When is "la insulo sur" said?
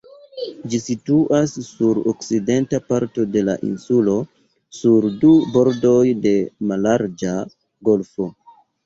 3.49-5.07